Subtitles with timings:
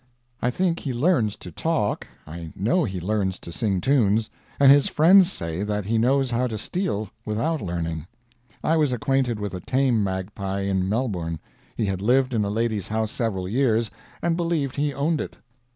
[0.41, 4.87] I think he learns to talk, I know he learns to sing tunes, and his
[4.87, 8.07] friends say that he knows how to steal without learning.
[8.63, 11.39] I was acquainted with a tame magpie in Melbourne.
[11.77, 13.91] He had lived in a lady's house several years,
[14.23, 15.37] and believed he owned it.